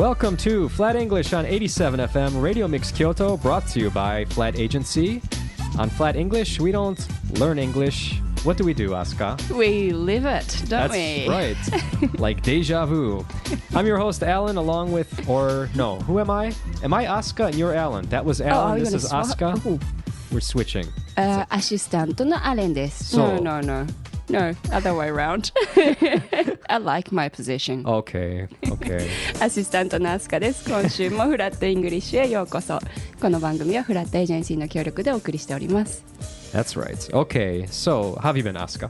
[0.00, 4.58] Welcome to Flat English on 87 FM Radio Mix Kyoto, brought to you by Flat
[4.58, 5.20] Agency.
[5.78, 7.06] On Flat English, we don't
[7.38, 8.18] learn English.
[8.42, 9.38] What do we do, Asuka?
[9.50, 11.28] We live it, don't That's we?
[11.28, 12.18] right.
[12.18, 13.26] like deja vu.
[13.74, 16.54] I'm your host, Alan, along with, or no, who am I?
[16.82, 18.06] Am I Asuka and you're Alan?
[18.06, 19.62] That was oh, Alan, oh, this is Asuka.
[19.66, 19.78] Ooh.
[20.32, 20.86] We're switching.
[21.18, 22.16] Uh, assistant
[23.18, 23.86] no, no, no.
[24.29, 25.51] No, other way around.
[26.67, 27.83] I like my position.
[27.83, 29.07] Okay, okay.
[29.39, 30.67] アシスタントのアスカです。
[30.67, 32.79] 今週もフラットイングリッシュへようこそ。
[33.21, 36.03] この番組はフラットエージェンシーの協力でお送りしております。
[36.53, 36.95] That's right.
[37.13, 38.89] Okay, so how have you been, Asuka?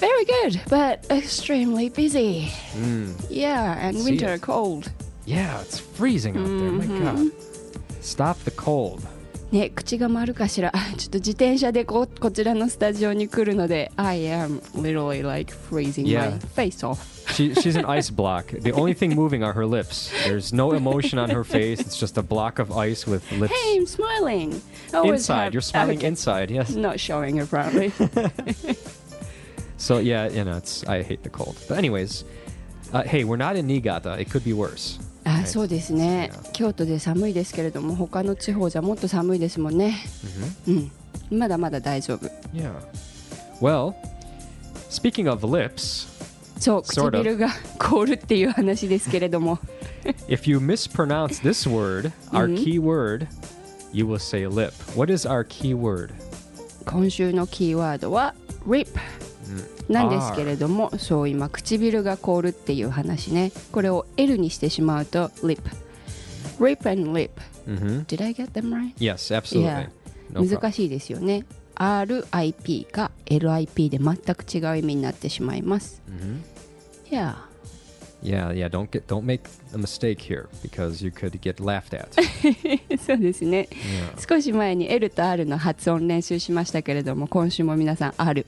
[0.00, 2.50] Very good, but extremely busy.
[2.74, 3.14] Mm.
[3.30, 4.40] Yeah, and See winter it.
[4.42, 4.90] cold.
[5.26, 6.72] Yeah, it's freezing out there.
[6.72, 7.30] My God.
[8.00, 9.06] Stop the cold.
[9.50, 10.70] ね、口が回るかしら。
[10.74, 16.30] あちょっと自転車でここちらのスタジオに来るので、I am literally like freezing Yeah.
[16.30, 16.96] my face off.
[17.34, 18.46] She, she's an ice block.
[18.46, 20.10] The only thing moving are her lips.
[20.24, 21.80] There's no emotion on her face.
[21.80, 24.60] It's just a block of ice with lips Hey, I'm smiling.
[24.92, 25.44] I always inside.
[25.44, 26.50] have- You're smiling Okay, inside.
[26.50, 26.70] Yes.
[26.74, 27.92] Not showing apparently.
[29.76, 31.56] So yeah, you know, it's I hate the cold.
[31.68, 32.24] But anyways,
[32.92, 34.18] uh, hey, we're not in Niigata.
[34.18, 34.98] It could be worse.
[35.29, 39.97] あそうですね.京都で寒いですけれども他の地方じゃもっと寒いですもんね
[40.67, 40.91] うん
[41.29, 42.71] まだまだ大丈夫 Yeah.
[43.61, 43.93] Well,
[44.89, 46.07] speaking of lips,
[46.59, 49.59] そう.唇が凍るっていう話ですけれども
[50.29, 53.27] if you mispronounce this word, our key word,
[53.91, 54.71] you will say lip.
[54.95, 56.11] What is our key word?
[56.85, 58.33] 今週のキーワードは
[58.65, 58.87] RIP
[59.89, 65.61] なんですけれどもそう今唇が凍るっていう話ねこれを L にしてしまうと lip
[66.59, 67.31] RIP and lip
[67.67, 68.03] Mm-hmm.
[68.07, 68.93] Did I get them right?
[68.97, 69.89] Yes, absolutely.
[70.31, 70.45] No.
[70.45, 76.01] 難しいですよね RIP が LIP で全く違う意味になってしまいます、
[77.09, 77.35] Yeah
[78.23, 78.67] Yeah, yeah.
[78.67, 82.09] Don't get, don't make a mistake here because you could get laughed at.
[82.97, 83.69] そうですね
[84.17, 84.27] yeah.
[84.27, 88.45] 少し前に L と R の発音練習しましたけれども今週も皆さん R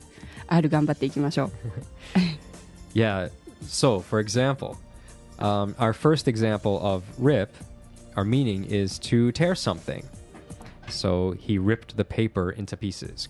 [0.49, 1.51] R 頑張っていきましょう
[2.93, 3.29] Yeah.
[3.67, 4.77] So, for example,
[5.37, 7.49] um, our first example of rip,
[8.15, 10.03] our meaning is to tear something.
[10.89, 13.29] So he ripped the paper into pieces.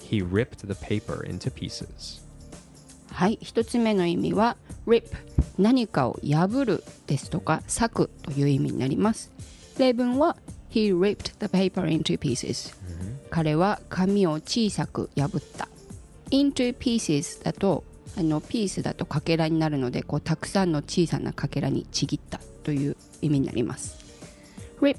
[0.00, 2.22] He ripped the paper into pieces.
[3.10, 4.56] はい一つ目の意味は
[4.86, 5.04] rip
[5.58, 9.32] 何かを破るですとか裂くという意味になります
[9.78, 10.36] 例文は
[10.70, 12.76] He ripped the paper into pieces、
[13.30, 15.68] 彼は紙を小さく破った
[16.30, 17.84] into pieces だと
[18.16, 23.96] あのピースだとかけらになるのでこうたくさんの小さなかけらにちぎったという意味になります
[24.80, 24.98] rip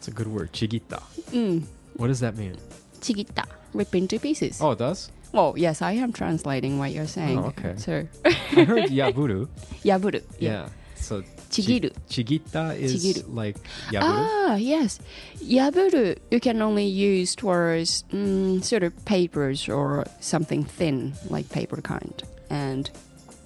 [0.00, 0.50] It's a good word.
[0.50, 1.00] Chigita.
[1.32, 2.58] うん What does that mean?
[3.00, 5.12] ちぎった rip into pieces Oh, it does?
[5.32, 7.74] well yes I am translating what you're saying Oh, okay.
[7.78, 9.48] so I heard yaburu.
[9.84, 10.68] 破る Yeah.
[11.04, 11.92] So Chigiru.
[12.08, 13.34] Chigita is Chigiru.
[13.34, 13.56] like
[13.92, 14.24] yaburu.
[14.24, 14.98] Ah, yes.
[15.36, 21.80] Yaburu, you can only use towards mm, sort of papers or something thin, like paper
[21.82, 22.22] kind.
[22.48, 22.90] And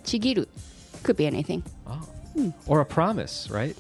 [0.04, 0.47] chigiru
[1.02, 1.64] could be anything.
[1.86, 2.06] Oh.
[2.66, 3.76] Or a promise, right?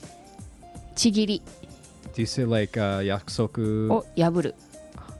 [0.96, 1.40] Chigiri
[2.12, 3.90] Do you say like uh, yakusoku?
[3.90, 4.52] or yaburu,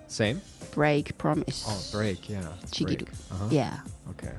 [0.09, 0.43] Same?
[0.75, 1.65] break, promise.
[1.67, 2.43] Oh, break, yeah.
[2.75, 3.07] Chigiru.
[3.07, 3.11] break.
[3.31, 3.49] Uh-huh.
[3.51, 3.79] Yeah.
[4.11, 4.35] Okay.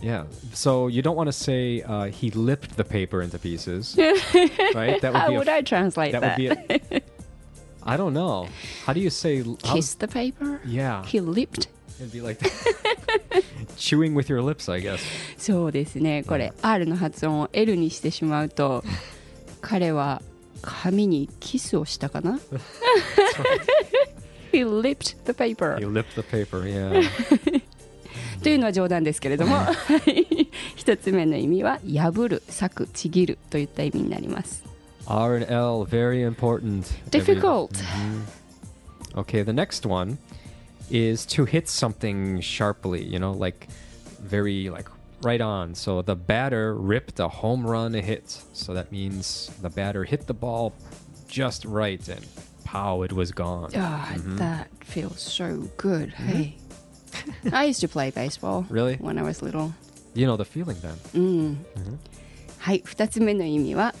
[0.00, 0.24] Yeah.
[0.52, 3.94] So you don't want to say uh, he lipped the paper into pieces,
[4.74, 5.00] right?
[5.00, 6.38] That would How be would a, I translate that that?
[6.38, 7.02] would be a,
[7.84, 8.48] I don't know.
[8.84, 10.60] How do you say how- Kiss the paper?
[10.66, 11.04] Yeah.
[11.04, 11.68] He lipped?
[12.00, 12.40] It'd be like
[13.76, 15.00] chewing with your lips, I guess.
[15.38, 16.24] そうですね。
[16.24, 18.82] これ R の発音を L にしてしまうと、
[19.60, 20.20] 彼は
[20.62, 22.40] 紙にキスをしたかな
[24.52, 25.78] He lipped the paper.
[25.80, 27.08] You lipped the paper, yeah.
[28.42, 29.72] というのは冗談ですけれどもは
[30.06, 34.62] い一つ目の意味は破る裂くちぎるといった意味になります
[35.06, 36.84] R and L, very important.
[37.10, 37.72] Difficult.
[37.72, 38.22] Mhm.
[39.16, 40.18] Okay, the next one
[40.90, 43.66] is to hit something sharply, you know, like
[44.20, 44.88] very like
[45.22, 45.74] right on.
[45.74, 48.42] So the batter ripped a home run hit.
[48.52, 50.72] So that means the batter hit the ball
[51.28, 52.24] just right and
[52.64, 53.70] pow, it was gone.
[53.76, 56.54] Ah, that feels so good hey
[57.51, 58.97] I used to play baseball Really?
[58.97, 59.71] when I was little.
[60.15, 60.95] You know the feeling then?
[61.15, 61.65] うん
[62.57, 63.93] はい二つ目の意味は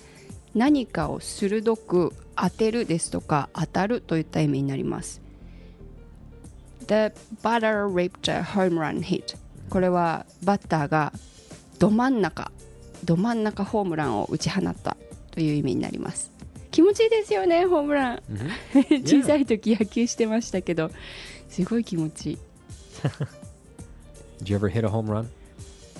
[0.55, 5.21] 何かを鋭く当てるですとか当たるといった意味になります。
[6.87, 7.11] The
[7.43, 9.35] batter ripped a home run hit
[9.69, 11.11] これはバッターが
[11.79, 12.51] ど真ん中
[13.03, 14.95] ど真ん中ホームランを打ち放った
[15.31, 16.31] という意味になります。
[16.71, 18.23] 気持ちいいですよねホームラン。
[18.73, 19.01] Mhm.
[19.21, 20.91] 小さい時野球してましたけど
[21.49, 22.37] すごい気持ちいい
[24.38, 25.28] Did you ever hit a home run?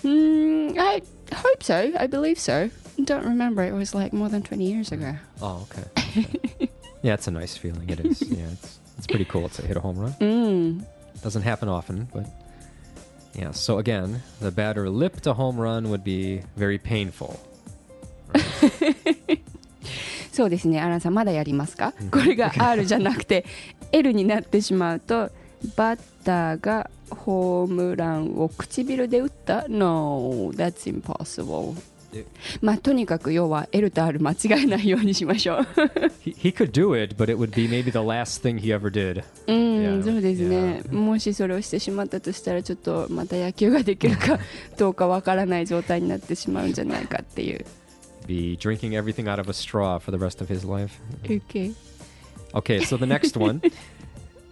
[0.03, 1.03] Mm, I
[1.35, 1.93] hope so.
[1.97, 2.71] I believe so.
[3.05, 3.63] don't remember.
[3.63, 5.15] It was like more than 20 years ago.
[5.41, 5.85] Oh, okay.
[5.99, 6.71] okay.
[7.03, 7.89] yeah, it's a nice feeling.
[7.89, 8.23] It is.
[8.23, 10.13] Yeah, it's it's pretty cool to hit a home run.
[10.21, 10.85] Mm.
[11.23, 12.27] Doesn't happen often, but
[13.35, 13.53] yeah.
[13.53, 17.41] So again, the batter lipped a home run would be very painful.
[20.33, 23.45] そうですね、アランさん、まだやりますかうんこれが R じゃなくて
[23.93, 25.31] L になってしまうと、
[25.76, 31.76] バッターがホームランを唇で打った ?No, that's impossible
[32.14, 32.26] え。
[32.62, 35.68] まあ、とにかく要は L と R 間違えないようにしましょう。
[36.24, 39.24] He, he could do it, but it would be maybe the last thing he ever did.
[39.48, 40.82] うん、Yeah, そうですね。
[40.84, 40.94] yeah.
[40.94, 44.40] もしそれをしてしまったとしたら、ちょっとまた野球ができるか
[44.78, 47.66] どうかわからない状態になってしまうんじゃないかっていう。
[48.26, 51.00] Be drinking everything out of a straw for the rest of his life.
[51.24, 51.74] OK。
[52.54, 53.62] Okay, so the next one.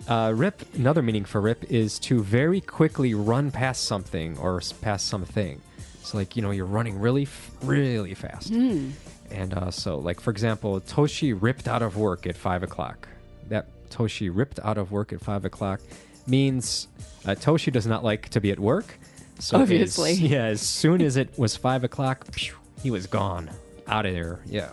[0.08, 5.08] Uh, rip, another meaning for rip is to very quickly run past something or past
[5.08, 5.60] something.
[6.04, 8.52] So, like, you know, you're running really, f- really fast.
[8.54, 8.94] うん。
[9.32, 13.08] And uh, so, like, for example, Toshi ripped out of work at 5 o'clock.
[13.50, 15.82] That Toshi ripped out of work at 5 o'clock
[16.28, 16.88] means
[17.26, 19.00] uh, Toshi does not like to be at work.
[19.40, 20.14] So, as- Obviously.
[20.14, 22.54] yeah, as soon as it was 5 o'clock, phew,
[22.84, 23.50] he was gone.
[23.88, 24.40] Out of there.
[24.46, 24.70] Yeah.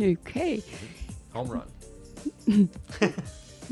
[0.00, 0.62] Okay.
[1.32, 1.68] Home run.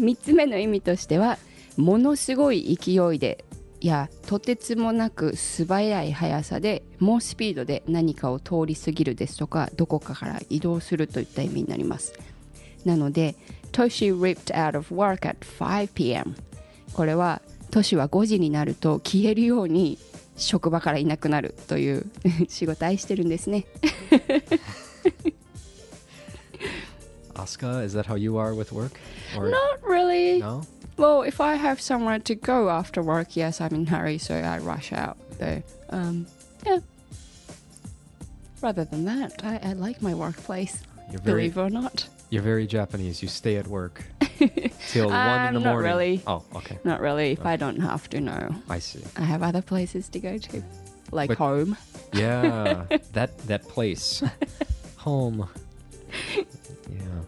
[0.01, 1.39] 3つ目の意味としては
[1.77, 3.45] ものすごい勢いで
[3.81, 12.13] いやとてつもなく素早い速さで猛スピードで何かを通り過ぎるですとかどこかから移動するといった意味になります。
[12.85, 13.35] なので
[13.73, 16.35] Toshi ripped out of work at 5pm
[16.93, 17.43] これは
[17.73, 19.99] トシは5時になると消えるように
[20.37, 22.07] 職場からいなくなるという
[22.49, 23.67] 仕事愛してるんですね。
[27.57, 28.93] Asuka, is that how you are with work?
[29.37, 30.63] Or Not really no?
[30.97, 34.59] Well, if I have somewhere to go after work, yes, I'm in hurry, so I
[34.59, 35.17] rush out.
[35.39, 36.27] Though, um,
[36.67, 36.79] yeah.
[38.61, 40.83] Rather than that, I, I like my workplace.
[41.11, 43.23] You're very Believe it or not, you're very Japanese.
[43.23, 44.03] You stay at work
[44.89, 45.91] till one in the not morning.
[45.91, 46.23] really.
[46.27, 46.79] Oh, okay.
[46.85, 47.33] not really.
[47.33, 48.55] If I don't have to, no.
[48.69, 49.03] I see.
[49.17, 50.63] I have other places to go to,
[51.11, 51.77] like But- home.
[52.13, 52.85] Yeah,
[53.15, 54.23] that that place,
[54.99, 55.49] home.
[56.90, 57.22] Yeah,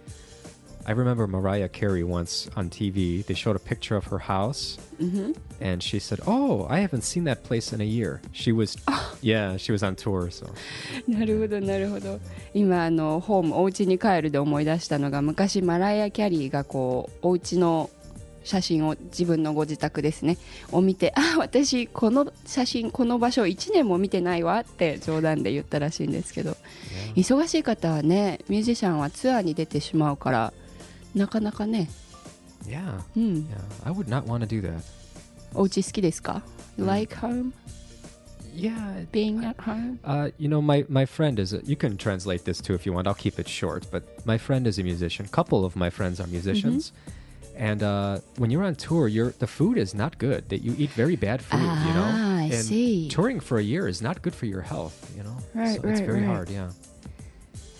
[0.87, 3.25] I remember Mariah Carey once on TV.
[3.25, 7.25] They showed a picture of her house, hmm and she said, "Oh, I haven't seen
[7.25, 8.77] that place in a year." She was,
[9.21, 10.29] yeah, she was on tour.
[10.31, 10.47] So
[11.07, 12.19] なるほどなるほど
[12.53, 17.89] 今あのホームお家に帰るで思い出したのが昔マライア・キャリーがこうお家の
[18.44, 20.36] 写真を自分のご自宅ですね
[20.70, 26.56] を見てあ私この写真この場所1年も見てないわって冗談で言ったらしいんですけど.
[27.16, 30.52] 忙しい方はねミュージシャンはツアーに出てしまうから
[31.14, 31.90] なかなかね
[32.66, 33.48] yeah, うん
[33.84, 33.88] yeah.
[33.88, 34.80] I would not want to do that.
[35.54, 36.42] お家好きですか
[36.78, 37.52] like home?
[38.56, 39.98] Yeah, Being at home?
[40.04, 41.52] Uh, you know, my, my friend is.
[41.52, 43.08] A, you can translate this too if you want.
[43.08, 43.84] I'll keep it short.
[43.90, 45.26] But my friend is a musician.
[45.26, 46.92] couple of my friends are musicians,
[47.56, 50.48] and uh, when you're on tour, you're the food is not good.
[50.48, 51.60] That you eat very bad food.
[51.60, 53.08] you know, Ah, I and see.
[53.08, 54.94] touring for a year is not good for your health.
[55.16, 56.26] You know, Right, so it's right, very right.
[56.46, 56.50] hard.
[56.50, 56.70] Yeah.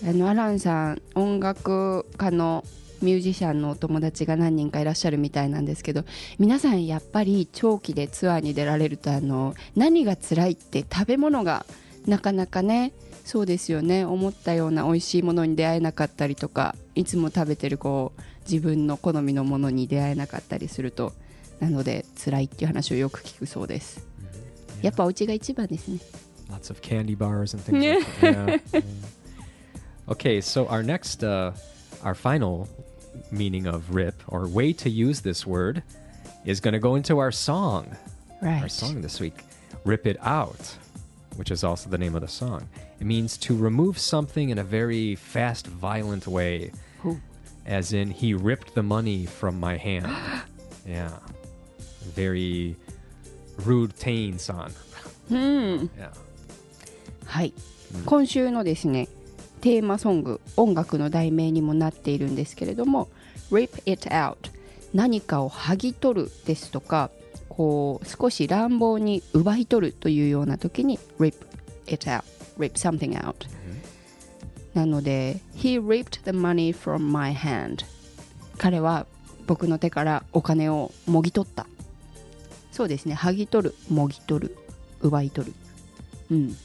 [0.07, 2.63] あのアランさん音楽家の
[3.01, 6.05] ミュージシャンのお友達が何人かいらっしゃるみたいなんですけど
[6.39, 11.65] 皆さんやっぱり長期でツアーに出られるとあの何が辛いって食べ物が
[12.07, 12.93] なかなかね
[13.25, 21.13] そうですよね思ったような美味しいものに出会えなかったりとかいつも食べてるこう自分の好みのものに出会えなかったりすると
[21.61, 24.07] なので辛いっていう話をよく聞くそうです
[24.83, 25.99] やっぱお家が一番ですね
[26.51, 27.83] Lots of candy bars and things.
[27.83, 28.61] like that.
[28.73, 28.81] Yeah.
[28.81, 28.81] yeah.
[30.11, 31.53] Okay, so our next, uh,
[32.05, 32.69] our final
[33.33, 35.83] meaning of rip or way to use this word
[36.45, 37.97] is going to go into our song.
[38.43, 39.43] Our right song this week,
[39.87, 40.77] Rip It Out,
[41.37, 42.69] which is also the name of the song.
[43.01, 46.73] It means to remove something in a very fast, violent way,
[47.07, 47.19] Ooh.
[47.67, 50.07] As in, he ripped the money from my hand.
[50.87, 51.11] yeah.
[52.15, 52.77] Very
[53.65, 56.11] rude tain ん Yeah.
[57.25, 57.55] はい、
[58.05, 59.09] 今週のですね
[59.61, 63.09] テーマソング音楽の題名にもなっているんですけれども
[63.51, 64.51] 「Rip It Out」
[64.93, 67.11] 何かを剥ぎ取るですとか
[67.49, 71.35] こう少し乱暴に奪い取るというような時に「Rip
[71.87, 72.25] It Out」
[72.59, 73.47] 「Rip something out」
[74.75, 77.85] なので「He ripped the money from my hand」
[78.59, 79.07] 彼は
[79.47, 81.67] 僕の手からお金をもぎ取った
[82.73, 84.57] そうですね剥ぎ取るもぎ取る
[85.01, 85.55] 奪い取る
[86.31, 86.57] うん、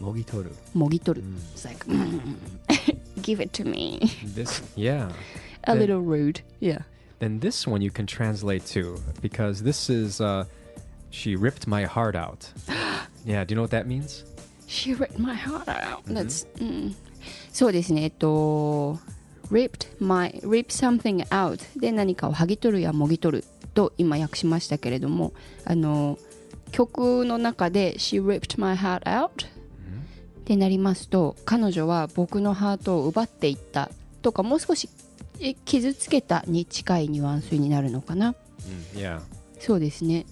[0.00, 0.52] Mogitoru.
[0.74, 1.26] もぎ取る。
[1.26, 1.38] Mm.
[1.54, 2.36] It's like, mm,
[3.22, 4.00] give it to me.
[4.24, 5.10] This, yeah.
[5.64, 6.40] A little rude.
[6.60, 6.82] Yeah.
[7.20, 10.44] Then this one you can translate too, because this is, uh,
[11.10, 12.50] she ripped my heart out.
[13.24, 14.24] yeah, do you know what that means?
[14.72, 16.02] She ripped my heart out.
[16.06, 16.96] That's、うん、
[17.52, 18.04] そうですね。
[18.04, 18.98] えっと
[19.50, 25.34] ripped my rip something out で何かを剥ぎ取るやもぎ取ると今訳しましたけれども、
[25.66, 26.18] あの
[26.70, 29.48] 曲の中で She ripped my heart out っ
[30.44, 33.90] てなりますと、彼女は僕のハートを奪っていった
[34.22, 34.88] とかもう少し
[35.38, 38.34] え傷つけたに近いニュアンスになるのかな。
[38.94, 39.20] Yeah.
[39.58, 40.24] そうですね。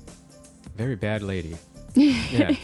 [0.78, 1.56] Very bad lady.
[1.94, 2.54] Yeah.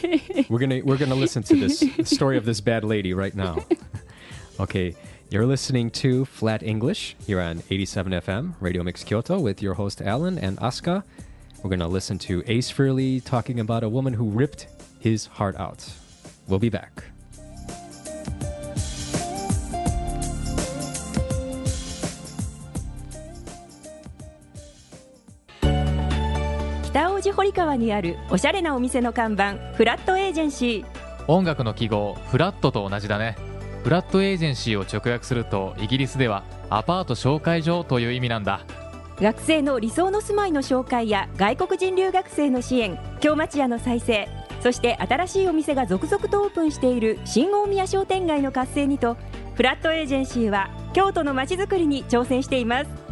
[0.49, 3.65] We're gonna we're gonna listen to this story of this bad lady right now.
[4.59, 4.95] okay.
[5.29, 10.01] You're listening to Flat English here on 87 FM, Radio Mix Kyoto, with your host
[10.01, 11.03] Alan and Asuka.
[11.61, 14.67] We're going to listen to Ace Frehley talking about a woman who ripped
[14.99, 15.91] his heart out.
[16.47, 17.03] We'll be back.
[27.37, 30.85] 堀川にあるおしゃれなお店の看板フラットエージェンシー。
[31.27, 33.37] 音楽の記号フラットと同じだね。
[33.83, 38.61] フラットエージェンシーを直訳するとイギリスではアパート紹介所という意味なんだ。
[39.21, 44.27] 学生の理想の住まいの紹介や外国人留学生の支援京町屋の再生
[44.61, 49.17] そして新しいお店が続々とオープンしている新大宮商店街の活性にと
[49.55, 53.06] フラットエージェンシーは京都のまちづくりに挑戦しています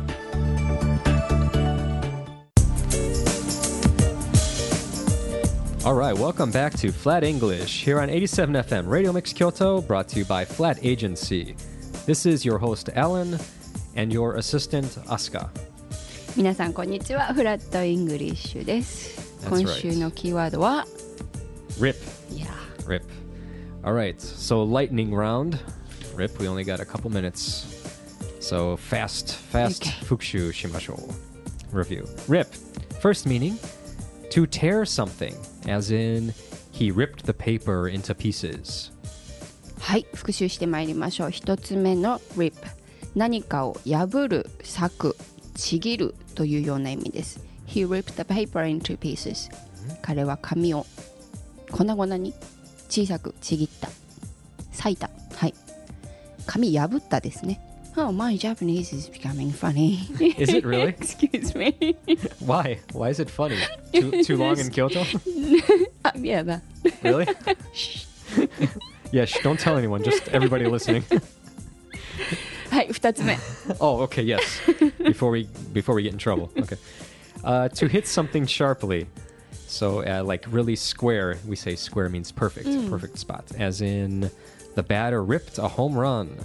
[5.85, 10.09] All right, welcome back to Flat English here on 87 FM Radio Mix Kyoto, brought
[10.09, 11.55] to you by Flat Agency.
[12.07, 13.39] This is your host Alan
[13.97, 15.49] and your assistant Asuka.
[16.37, 17.35] 皆さんこんにちは。
[17.35, 19.19] フラットイングリッシュです。
[19.43, 19.63] That's right.
[19.63, 20.87] 今週のキーワードは
[21.81, 21.97] Rip,
[22.35, 22.47] いや
[22.87, 23.03] rip.
[23.83, 25.59] All right, so lightning round.
[26.15, 27.67] Rip, we only got a couple minutes.
[28.41, 29.91] So fast, fast Okay.
[30.07, 31.13] fukushu shimashou.
[31.73, 32.07] Review.
[32.29, 32.49] Rip.
[33.01, 33.59] First meaning
[34.36, 35.34] to tear something,
[35.66, 36.34] as in
[36.70, 38.92] he ripped the paper into pieces.
[39.80, 42.54] はい復習してまいりましょう一つ目の rip
[43.16, 45.18] 何かを破る裂く
[45.56, 49.50] ちぎるというような意味です He ripped the paper into pieces
[50.02, 50.86] 彼は紙を
[51.72, 52.34] 粉々に
[52.90, 53.88] 小さくちぎった
[54.72, 55.54] 裂いたはい
[56.46, 57.62] 紙破ったですね
[57.97, 60.07] Oh, my Japanese is becoming funny.
[60.39, 60.91] Is it really?
[60.91, 61.97] Excuse me.
[62.39, 62.79] Why?
[62.93, 63.59] Why is it funny?
[63.93, 65.01] Too, too long in Kyoto?
[66.05, 66.63] あ、yeah, that.
[67.03, 67.27] Really?
[69.13, 71.03] yeah, sh- don't tell anyone, just everybody listening.
[72.71, 73.37] はい、二つ目。
[73.81, 74.61] oh, okay, yes.
[75.03, 76.51] Before we before we get in trouble.
[76.57, 76.77] Okay.
[77.43, 79.09] Uh, to hit something sharply.
[79.67, 83.45] So uh, like really square, we say square means perfect, perfect spot.
[83.59, 84.31] As in
[84.77, 86.39] the batter ripped a home run.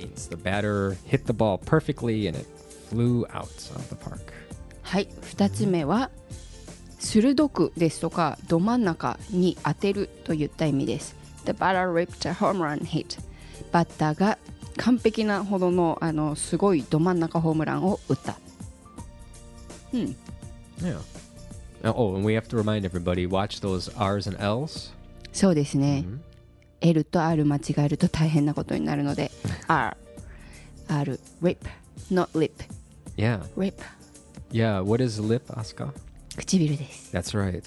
[0.00, 2.46] Means the batter hit the ball perfectly and it
[2.88, 4.32] flew out of the park.
[4.82, 6.10] はい、二つ目は
[6.98, 11.14] 鋭くですとかど真ん中に当てるといった意味です。
[11.44, 13.20] The batter ripped a home run hit.
[13.72, 14.38] バッターが
[14.76, 18.38] 完璧なほどのあのすごいど真ん中ホームランを打った。
[19.92, 20.16] うん、
[20.80, 20.98] Yeah.
[21.82, 24.92] Uh, Oh, and we have to remind everybody watch those R's and L's.
[25.32, 26.04] そうですね。
[26.80, 29.30] L と R 間違えると大変なことになるので
[29.66, 29.96] R
[30.88, 31.58] R rip
[32.10, 32.52] not lip
[33.16, 33.40] Yeah.
[33.56, 33.74] rip
[34.50, 34.82] Yeah.
[34.82, 35.92] What is lip, Asuka?
[36.36, 37.14] 唇です。
[37.14, 37.62] That's right.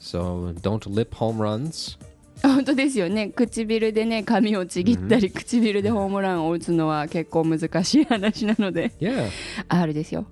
[0.00, 1.96] So don't lip home runs.
[2.42, 9.30] 本当ですよね唇でね髪をちぎったり、唇でホームランを打つのは結構難しい話なので Yeah.
[9.68, 10.26] R ですよ。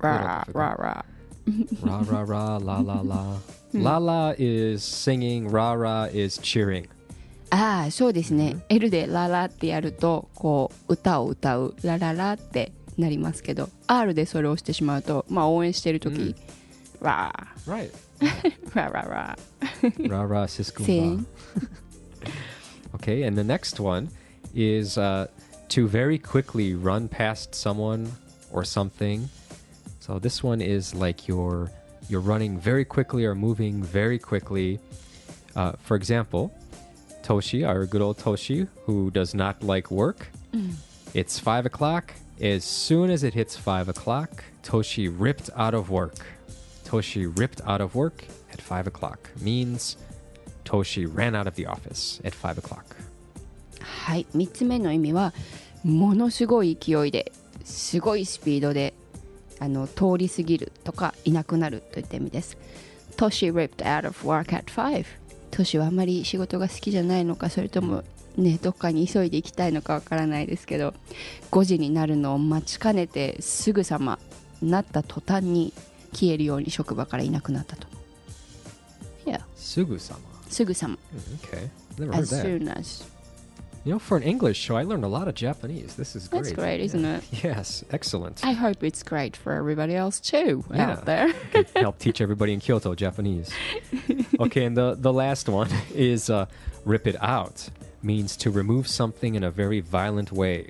[0.00, 1.04] ラーラーラ
[1.82, 3.38] Ra ra ra la la la.
[3.72, 6.86] La la is singing, ra ra is cheering.
[7.49, 7.55] ー。
[7.55, 8.57] ああそうですね。
[8.69, 16.35] L でララってやるとこう歌を歌うラララってなりますけど R でそれをしてしまうとまあ応援してる時、
[17.01, 17.31] ラ
[17.67, 17.91] Right.
[18.19, 19.37] ーラララ
[19.81, 20.63] ra ra Sing.
[20.63, 21.25] siskumba.
[22.95, 24.09] okay, and the next one
[24.55, 25.27] is uh,
[25.69, 28.11] to very quickly run past someone
[28.51, 29.29] or something.
[29.99, 31.71] So this one is like you're
[32.09, 34.79] you're running very quickly or moving very quickly.
[35.55, 36.51] Uh, for example,
[37.27, 40.27] Toshi, our good old Toshi, who does not like work.
[41.13, 42.13] It's five o'clock.
[42.41, 46.17] As soon as it hits five o'clock, Toshi ripped out of work.
[46.83, 49.97] Toshi ripped out of work at five o'clock means
[50.65, 52.95] Toshi ran out of the office at five o'clock.
[53.79, 55.33] はい3つ目の意味は
[55.83, 57.31] ものすごい勢いで
[57.65, 58.93] すごいスピードで
[59.59, 62.57] あの通り過ぎるとかいなくなるといった意味です
[63.17, 65.05] Toshi ripped out of work at 5
[65.50, 68.04] トシはあまり仕事が好きじゃないのかそれとも
[68.36, 70.94] ねどっかに急いで行きたいのかわからないですけど
[71.50, 74.18] 5時になるのを待ちかねてすぐさま
[74.62, 75.72] なった途端に
[76.12, 77.86] 消えるように職場からいなくなったと
[79.26, 80.16] Yeah Sugu-sama.
[80.48, 80.96] すぐさま
[81.42, 81.68] Okay.
[81.98, 82.42] Never heard as that.
[82.42, 83.04] soon as
[83.85, 85.95] You know, for an English show, I learned a lot of Japanese.
[85.95, 86.43] This is great.
[86.43, 87.17] That's great, isn't Yeah.
[87.17, 87.43] it?
[87.43, 88.39] Yes, excellent.
[88.45, 90.91] I hope it's great for everybody else too Yeah.
[90.91, 93.51] out there Can help teach everybody in Kyoto Japanese.
[94.39, 96.45] Okay, and the the last one is uh,
[96.85, 97.69] rip it out.
[98.01, 100.69] Means to remove something in a very violent way.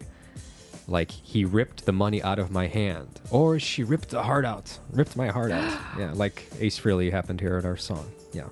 [0.87, 4.79] Like he ripped the money out of my hand, or she ripped the heart out,
[4.91, 5.71] ripped my heart out.
[5.99, 8.05] Yeah, like Ace Frehley happened here at our song.
[8.33, 8.49] Yeah.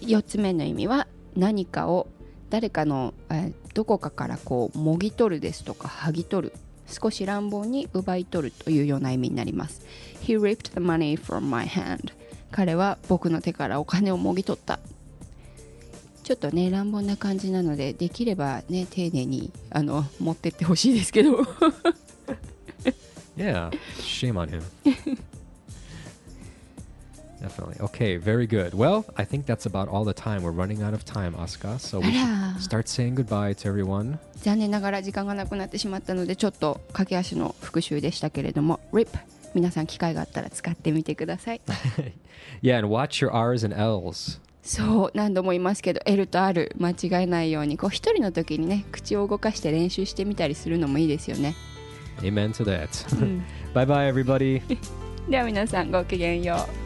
[0.00, 2.08] 4つ目の意味は何かを
[2.50, 6.53] 誰かの、えー どこかからこうもぎ取るですとか剥ぎ取る。
[6.87, 9.81] 少し乱暴に奪い取るというような意味になります。
[10.21, 12.11] He ripped the money from my hand.
[12.51, 14.79] 彼は僕の手からお金をもぎ取った。
[16.23, 21.39] ちょっとね乱暴な感じなのでできればね丁寧にあの持ってってほしいですけど。
[23.37, 24.61] Yeah, shame on him.
[27.51, 27.81] Definitely.
[27.85, 28.73] Okay, very good.
[28.73, 30.41] Well, I think that's about all the time.
[30.43, 31.79] We're running out of time, Asuka.
[31.79, 32.53] So we Ah.
[32.57, 34.17] should start saying goodbye to everyone.
[34.37, 39.07] 残念ながら時間がなくなってしまったのでちょっと駆け足の復習でしたけれども RIP
[39.53, 41.61] 皆さん機会があったら使ってみてください
[42.63, 44.39] Yeah, and watch your R's and L's.
[44.63, 51.55] そう何度も言いますけど L と R 間違えないようにこう一人の時にね口を動かして練習してみたりするのもいいですよね、
[52.21, 53.15] Amen to that.
[53.21, 53.43] うん
[53.75, 54.61] bye bye, everybody.
[55.29, 56.80] では皆さんごきげんよう